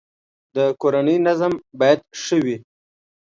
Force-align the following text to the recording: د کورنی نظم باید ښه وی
د 0.55 0.57
کورنی 0.81 1.17
نظم 1.27 1.53
باید 1.79 1.99
ښه 2.21 2.37
وی 2.45 2.57